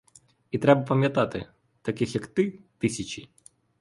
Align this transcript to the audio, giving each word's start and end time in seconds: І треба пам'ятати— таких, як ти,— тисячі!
І 0.51 0.57
треба 0.57 0.81
пам'ятати— 0.81 1.45
таких, 1.81 2.15
як 2.15 2.27
ти,— 2.27 2.59
тисячі! 2.77 3.29